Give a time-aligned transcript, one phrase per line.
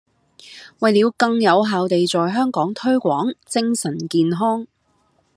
[0.79, 4.65] 為了更有效地在香港推廣精神健康